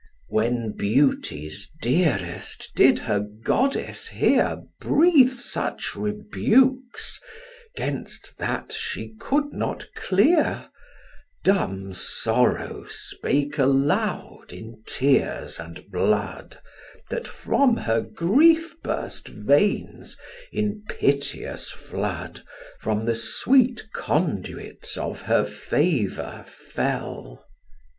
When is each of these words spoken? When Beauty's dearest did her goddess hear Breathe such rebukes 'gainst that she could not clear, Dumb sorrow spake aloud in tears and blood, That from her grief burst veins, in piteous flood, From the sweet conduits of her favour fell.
When 0.29 0.71
Beauty's 0.71 1.69
dearest 1.79 2.71
did 2.75 2.97
her 2.97 3.19
goddess 3.19 4.07
hear 4.07 4.63
Breathe 4.79 5.29
such 5.33 5.95
rebukes 5.95 7.21
'gainst 7.77 8.35
that 8.39 8.71
she 8.73 9.09
could 9.19 9.53
not 9.53 9.85
clear, 9.93 10.69
Dumb 11.43 11.93
sorrow 11.93 12.85
spake 12.87 13.59
aloud 13.59 14.45
in 14.51 14.81
tears 14.87 15.59
and 15.59 15.85
blood, 15.91 16.57
That 17.11 17.27
from 17.27 17.77
her 17.77 18.01
grief 18.01 18.81
burst 18.81 19.27
veins, 19.27 20.17
in 20.51 20.81
piteous 20.89 21.69
flood, 21.69 22.41
From 22.79 23.05
the 23.05 23.15
sweet 23.15 23.83
conduits 23.93 24.97
of 24.97 25.21
her 25.21 25.45
favour 25.45 26.43
fell. 26.47 27.45